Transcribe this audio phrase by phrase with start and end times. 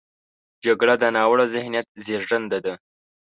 [0.65, 2.73] جګړه د ناوړه ذهنیت زیږنده ده